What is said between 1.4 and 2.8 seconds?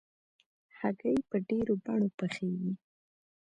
ډېرو بڼو پخېږي.